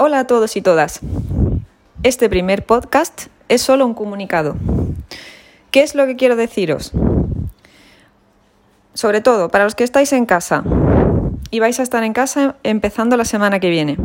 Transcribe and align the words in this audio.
Hola 0.00 0.20
a 0.20 0.26
todos 0.28 0.56
y 0.56 0.62
todas. 0.62 1.00
Este 2.04 2.28
primer 2.28 2.64
podcast 2.64 3.26
es 3.48 3.62
solo 3.62 3.84
un 3.84 3.94
comunicado. 3.94 4.54
¿Qué 5.72 5.82
es 5.82 5.96
lo 5.96 6.06
que 6.06 6.14
quiero 6.14 6.36
deciros? 6.36 6.92
Sobre 8.94 9.20
todo, 9.22 9.48
para 9.48 9.64
los 9.64 9.74
que 9.74 9.82
estáis 9.82 10.12
en 10.12 10.24
casa 10.24 10.62
y 11.50 11.58
vais 11.58 11.80
a 11.80 11.82
estar 11.82 12.04
en 12.04 12.12
casa 12.12 12.54
empezando 12.62 13.16
la 13.16 13.24
semana 13.24 13.58
que 13.58 13.70
viene. 13.70 13.96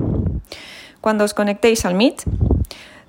Cuando 0.99 1.25
os 1.25 1.35
conectéis 1.35 1.85
al 1.85 1.93
Meet, 1.93 2.23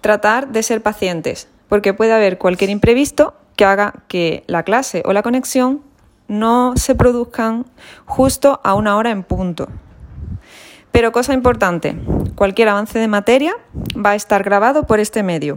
tratar 0.02 0.48
de 0.48 0.62
ser 0.62 0.82
pacientes, 0.82 1.48
porque 1.70 1.94
puede 1.94 2.12
haber 2.12 2.36
cualquier 2.36 2.68
imprevisto 2.68 3.32
que 3.56 3.64
haga 3.64 3.94
que 4.08 4.44
la 4.46 4.62
clase 4.62 5.02
o 5.06 5.14
la 5.14 5.22
conexión 5.22 5.80
no 6.28 6.74
se 6.76 6.94
produzcan 6.94 7.64
justo 8.04 8.60
a 8.62 8.74
una 8.74 8.98
hora 8.98 9.10
en 9.10 9.22
punto. 9.22 9.68
Pero 10.92 11.12
cosa 11.12 11.32
importante, 11.32 11.96
cualquier 12.44 12.68
avance 12.68 12.98
de 12.98 13.08
materia 13.08 13.56
va 13.96 14.10
a 14.10 14.14
estar 14.16 14.42
grabado 14.42 14.82
por 14.82 15.00
este 15.00 15.22
medio, 15.22 15.56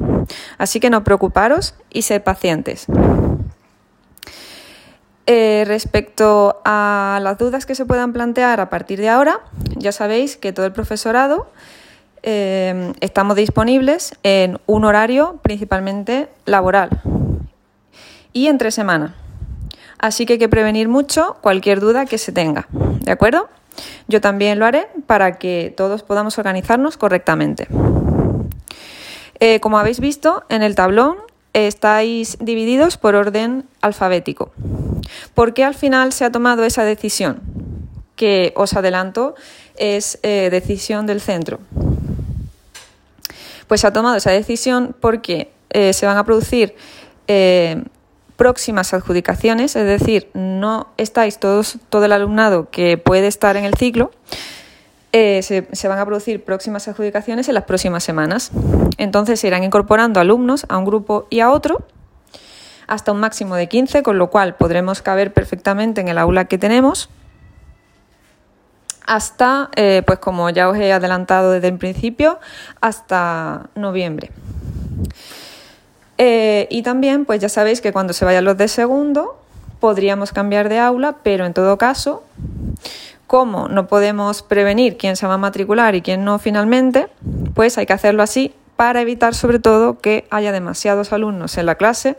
así 0.58 0.80
que 0.80 0.90
no 0.90 1.04
preocuparos 1.04 1.76
y 1.90 2.04
sed 2.04 2.22
pacientes. 2.22 2.86
Eh, 5.26 5.66
respecto 5.68 6.62
a 6.64 7.20
las 7.22 7.38
dudas 7.38 7.66
que 7.66 7.76
se 7.76 7.86
puedan 7.86 8.14
plantear 8.14 8.62
a 8.62 8.70
partir 8.70 9.00
de 9.00 9.10
ahora, 9.10 9.42
ya 9.76 9.92
sabéis 9.92 10.38
que 10.38 10.54
todo 10.54 10.66
el 10.66 10.72
profesorado 10.72 11.52
eh, 12.24 12.94
estamos 13.02 13.36
disponibles 13.36 14.16
en 14.24 14.58
un 14.66 14.86
horario 14.86 15.42
principalmente 15.42 16.30
laboral 16.46 17.02
y 18.32 18.48
entre 18.48 18.72
semana. 18.72 19.14
Así 20.00 20.26
que 20.26 20.34
hay 20.34 20.40
que 20.40 20.48
prevenir 20.48 20.88
mucho 20.88 21.36
cualquier 21.42 21.82
duda 21.82 22.06
que 22.06 22.18
se 22.18 22.32
tenga. 22.32 22.66
¿De 23.02 23.12
acuerdo? 23.12 23.50
Yo 24.08 24.22
también 24.22 24.60
lo 24.60 24.66
haré 24.66 24.88
para 25.06 25.38
que 25.38 25.74
todos 25.76 26.04
podamos 26.04 26.38
organizarnos 26.38 26.98
correctamente. 26.98 27.68
Eh, 29.40 29.60
como 29.60 29.78
habéis 29.78 30.00
visto 30.00 30.44
en 30.50 30.64
el 30.64 30.76
tablón, 30.76 31.18
estáis 31.54 32.38
divididos 32.40 32.98
por 32.98 33.16
orden 33.16 33.66
alfabético. 33.82 34.52
¿Por 35.34 35.54
qué 35.54 35.64
al 35.64 35.76
final 35.76 36.14
se 36.14 36.26
ha 36.26 36.32
tomado 36.32 36.64
esa 36.64 36.84
decisión? 36.84 37.42
Que 38.16 38.54
os 38.56 38.74
adelanto, 38.74 39.36
es 39.76 40.20
eh, 40.24 40.50
decisión 40.52 41.06
del 41.06 41.22
centro. 41.22 41.60
Pues 43.68 43.82
se 43.82 43.88
ha 43.88 43.94
tomado 43.94 44.16
esa 44.16 44.32
decisión 44.32 44.96
porque 45.00 45.52
eh, 45.70 45.94
se 45.94 46.06
van 46.06 46.18
a 46.18 46.24
producir 46.24 46.76
próximas 48.38 48.94
adjudicaciones, 48.94 49.76
es 49.76 49.86
decir, 49.86 50.30
no 50.34 50.88
estáis 50.98 51.40
todos, 51.40 51.80
todo 51.90 52.06
el 52.06 52.14
alumnado 52.14 52.70
que 52.70 52.98
puede 52.98 53.28
estar 53.28 53.58
en 53.58 53.66
el 53.66 53.74
ciclo, 53.74 54.12
eh, 55.12 55.42
se, 55.42 55.88
van 55.88 56.00
a 56.00 56.06
producir 56.06 56.44
próximas 56.44 56.88
adjudicaciones 56.88 57.48
en 57.48 57.56
las 57.56 57.64
próximas 57.64 58.04
semanas. 58.04 58.52
Entonces 58.98 59.40
se 59.40 59.48
irán 59.48 59.64
incorporando 59.64 60.20
alumnos 60.20 60.66
a 60.70 60.78
un 60.78 60.86
grupo 60.86 61.28
y 61.30 61.40
a 61.40 61.52
otro 61.52 61.86
hasta 62.86 63.12
un 63.12 63.20
máximo 63.20 63.56
de 63.56 63.68
15, 63.68 64.04
con 64.04 64.18
lo 64.18 64.30
cual 64.30 64.56
podremos 64.56 65.02
caber 65.02 65.34
perfectamente 65.34 66.00
en 66.00 66.08
el 66.08 66.18
aula 66.18 66.46
que 66.46 66.58
tenemos 66.58 67.10
hasta, 69.06 69.72
eh, 69.76 70.04
pues 70.06 70.20
como 70.20 70.50
ya 70.50 70.70
os 70.70 70.78
he 70.78 70.94
adelantado 70.94 71.52
desde 71.52 71.70
el 71.70 71.78
principio, 71.78 72.40
hasta 72.82 73.70
noviembre. 73.74 74.32
Eh, 76.18 76.68
y 76.70 76.82
también, 76.82 77.26
pues 77.26 77.40
ya 77.42 77.50
sabéis 77.50 77.82
que 77.82 77.94
cuando 77.94 78.14
se 78.14 78.26
vayan 78.26 78.46
los 78.46 78.58
de 78.58 78.68
segundo, 78.68 79.40
podríamos 79.80 80.32
cambiar 80.32 80.70
de 80.70 80.80
aula, 80.80 81.18
pero 81.24 81.46
en 81.46 81.54
todo 81.54 81.78
caso, 81.78 82.24
como 83.28 83.68
no 83.68 83.88
podemos 83.88 84.42
prevenir 84.42 84.98
quién 84.98 85.16
se 85.16 85.28
va 85.28 85.36
a 85.36 85.38
matricular 85.38 85.96
y 85.96 86.02
quién 86.02 86.24
no 86.24 86.40
finalmente, 86.40 87.08
pues 87.54 87.78
hay 87.78 87.86
que 87.86 87.94
hacerlo 87.94 88.24
así 88.24 88.54
para 88.76 89.02
evitar 89.02 89.36
sobre 89.36 89.60
todo 89.60 90.00
que 90.00 90.26
haya 90.30 90.52
demasiados 90.52 91.12
alumnos 91.12 91.58
en 91.58 91.66
la 91.66 91.76
clase 91.76 92.16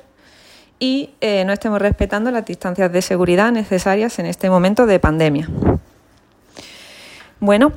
y 0.78 1.10
eh, 1.20 1.44
no 1.44 1.52
estemos 1.52 1.80
respetando 1.80 2.31
las 2.31 2.44
distancias 2.44 2.92
de 2.92 3.03
seguridad 3.03 3.50
necesarias 3.50 4.19
en 4.19 4.26
este 4.26 4.50
momento 4.50 4.87
de 4.87 5.00
pandemia. 5.00 5.48
Bueno, 7.41 7.72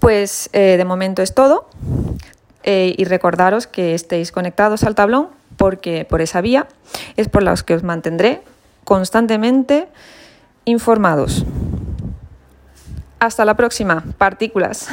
pues 0.00 0.48
eh, 0.52 0.76
de 0.76 0.84
momento 0.84 1.22
es 1.22 1.34
todo. 1.34 1.68
Eh, 2.66 2.94
y 2.96 3.04
recordaros 3.04 3.66
que 3.66 3.94
estéis 3.94 4.32
conectados 4.32 4.84
al 4.84 4.94
tablón 4.94 5.28
porque 5.58 6.06
por 6.06 6.22
esa 6.22 6.40
vía 6.40 6.66
es 7.16 7.28
por 7.28 7.42
la 7.42 7.54
que 7.56 7.74
os 7.74 7.82
mantendré 7.82 8.40
constantemente 8.84 9.86
informados. 10.64 11.44
Hasta 13.18 13.44
la 13.44 13.54
próxima, 13.54 14.02
partículas. 14.16 14.88